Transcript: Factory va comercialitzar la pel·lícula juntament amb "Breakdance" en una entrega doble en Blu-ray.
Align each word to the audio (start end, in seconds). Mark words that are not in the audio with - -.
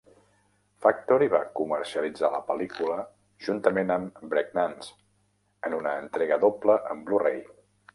Factory 0.85 1.27
va 1.33 1.41
comercialitzar 1.59 2.31
la 2.37 2.41
pel·lícula 2.49 2.97
juntament 3.49 3.95
amb 3.99 4.27
"Breakdance" 4.35 5.01
en 5.71 5.81
una 5.83 5.97
entrega 6.05 6.45
doble 6.49 6.85
en 6.95 7.09
Blu-ray. 7.11 7.43